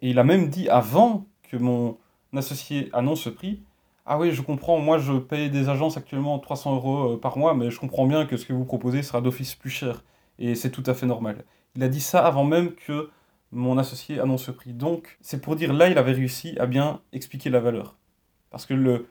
Et 0.00 0.10
il 0.10 0.18
a 0.18 0.24
même 0.24 0.48
dit 0.48 0.68
avant 0.68 1.26
que 1.42 1.56
mon 1.56 1.98
associé 2.34 2.88
annonce 2.92 3.22
ce 3.22 3.30
prix, 3.30 3.62
ah 4.06 4.18
oui, 4.18 4.32
je 4.32 4.42
comprends, 4.42 4.78
moi 4.78 4.98
je 4.98 5.12
paye 5.12 5.50
des 5.50 5.68
agences 5.68 5.96
actuellement 5.96 6.38
300 6.38 6.74
euros 6.74 7.16
par 7.16 7.36
mois, 7.36 7.54
mais 7.54 7.70
je 7.70 7.78
comprends 7.78 8.06
bien 8.06 8.24
que 8.24 8.36
ce 8.36 8.46
que 8.46 8.52
vous 8.52 8.64
proposez 8.64 9.02
sera 9.02 9.20
d'office 9.20 9.54
plus 9.54 9.70
cher. 9.70 10.02
Et 10.38 10.54
c'est 10.54 10.70
tout 10.70 10.82
à 10.86 10.94
fait 10.94 11.06
normal. 11.06 11.44
Il 11.76 11.82
a 11.82 11.88
dit 11.88 12.00
ça 12.00 12.26
avant 12.26 12.44
même 12.44 12.72
que 12.74 13.10
mon 13.52 13.78
associé 13.78 14.20
annonce 14.20 14.44
ce 14.44 14.50
prix. 14.50 14.72
Donc, 14.72 15.18
c'est 15.20 15.40
pour 15.40 15.54
dire 15.54 15.72
là, 15.72 15.88
il 15.88 15.98
avait 15.98 16.12
réussi 16.12 16.56
à 16.58 16.66
bien 16.66 17.00
expliquer 17.12 17.50
la 17.50 17.60
valeur. 17.60 17.96
Parce 18.50 18.66
que 18.66 18.74
le 18.74 19.06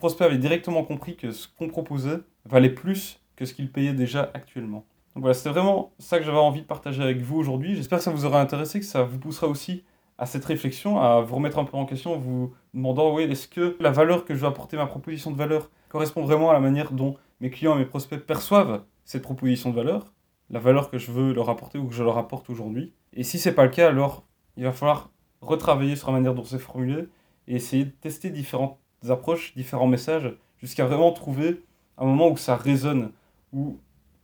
prospect 0.00 0.24
avait 0.24 0.38
directement 0.38 0.82
compris 0.82 1.14
que 1.14 1.30
ce 1.30 1.46
qu'on 1.46 1.68
proposait 1.68 2.18
valait 2.46 2.70
plus 2.70 3.20
que 3.36 3.44
ce 3.44 3.54
qu'il 3.54 3.70
payait 3.70 3.92
déjà 3.92 4.30
actuellement. 4.34 4.84
Donc 5.14 5.22
voilà, 5.22 5.34
c'était 5.34 5.50
vraiment 5.50 5.92
ça 5.98 6.18
que 6.18 6.24
j'avais 6.24 6.38
envie 6.38 6.62
de 6.62 6.66
partager 6.66 7.02
avec 7.02 7.20
vous 7.20 7.36
aujourd'hui. 7.36 7.76
J'espère 7.76 7.98
que 7.98 8.04
ça 8.04 8.10
vous 8.10 8.24
aura 8.24 8.40
intéressé, 8.40 8.80
que 8.80 8.86
ça 8.86 9.02
vous 9.02 9.18
poussera 9.18 9.46
aussi 9.46 9.84
à 10.18 10.26
cette 10.26 10.44
réflexion, 10.44 11.00
à 11.00 11.20
vous 11.20 11.36
remettre 11.36 11.58
un 11.58 11.64
peu 11.64 11.76
en 11.76 11.86
question, 11.86 12.16
vous 12.18 12.52
demandant, 12.74 13.14
oui, 13.14 13.24
est-ce 13.24 13.48
que 13.48 13.76
la 13.80 13.90
valeur 13.90 14.24
que 14.24 14.34
je 14.34 14.40
vais 14.40 14.46
apporter, 14.46 14.76
ma 14.76 14.86
proposition 14.86 15.30
de 15.30 15.36
valeur, 15.36 15.70
correspond 15.88 16.22
vraiment 16.22 16.50
à 16.50 16.52
la 16.52 16.60
manière 16.60 16.92
dont 16.92 17.16
mes 17.40 17.50
clients 17.50 17.76
et 17.76 17.78
mes 17.78 17.86
prospects 17.86 18.20
perçoivent 18.20 18.82
cette 19.04 19.22
proposition 19.22 19.70
de 19.70 19.76
valeur, 19.76 20.12
la 20.50 20.60
valeur 20.60 20.90
que 20.90 20.98
je 20.98 21.10
veux 21.12 21.32
leur 21.32 21.48
apporter 21.50 21.78
ou 21.78 21.86
que 21.86 21.94
je 21.94 22.02
leur 22.02 22.18
apporte 22.18 22.50
aujourd'hui. 22.50 22.92
Et 23.12 23.22
si 23.22 23.38
c'est 23.38 23.54
pas 23.54 23.64
le 23.64 23.70
cas, 23.70 23.88
alors 23.88 24.24
il 24.56 24.64
va 24.64 24.72
falloir 24.72 25.10
retravailler 25.40 25.96
sur 25.96 26.08
la 26.08 26.14
manière 26.14 26.34
dont 26.34 26.44
c'est 26.44 26.58
formulé 26.58 27.08
et 27.48 27.56
essayer 27.56 27.84
de 27.84 27.90
tester 27.90 28.30
différentes 28.30 28.78
approches, 29.08 29.54
différents 29.54 29.86
messages, 29.86 30.32
jusqu'à 30.58 30.84
vraiment 30.84 31.12
trouver 31.12 31.62
un 31.96 32.04
moment 32.04 32.28
où 32.28 32.36
ça 32.36 32.56
résonne, 32.56 33.12
où 33.52 33.78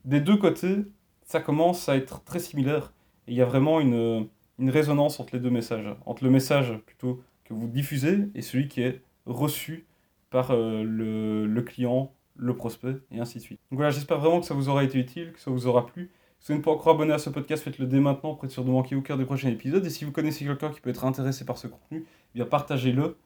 des 0.04 0.20
deux 0.20 0.36
côtés, 0.36 0.84
ça 1.24 1.40
commence 1.40 1.88
à 1.88 1.96
être 1.96 2.22
très 2.24 2.38
similaire. 2.38 2.92
Et 3.26 3.32
il 3.32 3.36
y 3.36 3.42
a 3.42 3.46
vraiment 3.46 3.80
une, 3.80 4.28
une 4.58 4.70
résonance 4.70 5.18
entre 5.20 5.34
les 5.34 5.40
deux 5.40 5.50
messages, 5.50 5.88
entre 6.04 6.24
le 6.24 6.30
message 6.30 6.74
plutôt 6.86 7.22
que 7.44 7.54
vous 7.54 7.68
diffusez 7.68 8.28
et 8.34 8.42
celui 8.42 8.68
qui 8.68 8.82
est 8.82 9.02
reçu 9.24 9.86
par 10.30 10.50
euh, 10.50 10.82
le, 10.82 11.46
le 11.46 11.62
client, 11.62 12.12
le 12.36 12.54
prospect, 12.54 12.96
et 13.10 13.20
ainsi 13.20 13.38
de 13.38 13.42
suite. 13.42 13.60
Donc 13.70 13.78
voilà, 13.78 13.90
j'espère 13.90 14.18
vraiment 14.18 14.40
que 14.40 14.46
ça 14.46 14.54
vous 14.54 14.68
aura 14.68 14.84
été 14.84 14.98
utile, 14.98 15.32
que 15.32 15.40
ça 15.40 15.50
vous 15.50 15.66
aura 15.66 15.86
plu. 15.86 16.10
Si 16.38 16.52
vous 16.52 16.58
n'êtes 16.58 16.64
pas 16.64 16.70
encore 16.70 16.94
abonné 16.94 17.12
à 17.12 17.18
ce 17.18 17.30
podcast, 17.30 17.64
faites-le 17.64 17.86
dès 17.86 17.98
maintenant 17.98 18.34
pour 18.34 18.44
être 18.44 18.50
sûr 18.50 18.64
de 18.64 18.70
manquer 18.70 18.94
aucun 18.94 19.16
des 19.16 19.24
prochains 19.24 19.48
épisodes. 19.48 19.84
Et 19.84 19.90
si 19.90 20.04
vous 20.04 20.12
connaissez 20.12 20.44
quelqu'un 20.44 20.70
qui 20.70 20.80
peut 20.80 20.90
être 20.90 21.04
intéressé 21.04 21.44
par 21.44 21.56
ce 21.56 21.66
contenu, 21.66 22.04
eh 22.04 22.34
bien 22.34 22.44
partagez-le. 22.44 23.16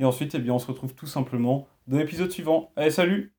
Et 0.00 0.04
ensuite, 0.04 0.34
eh 0.34 0.50
on 0.50 0.58
se 0.58 0.66
retrouve 0.66 0.94
tout 0.94 1.06
simplement 1.06 1.68
dans 1.86 1.98
l'épisode 1.98 2.30
suivant. 2.30 2.72
Allez, 2.74 2.90
salut 2.90 3.34